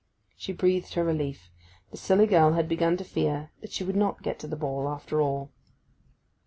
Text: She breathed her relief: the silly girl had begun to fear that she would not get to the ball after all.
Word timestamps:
She 0.35 0.51
breathed 0.51 0.95
her 0.95 1.03
relief: 1.03 1.51
the 1.91 1.95
silly 1.97 2.25
girl 2.25 2.53
had 2.53 2.67
begun 2.67 2.97
to 2.97 3.03
fear 3.03 3.51
that 3.61 3.71
she 3.71 3.83
would 3.83 3.95
not 3.95 4.23
get 4.23 4.39
to 4.39 4.47
the 4.47 4.55
ball 4.55 4.89
after 4.89 5.21
all. 5.21 5.51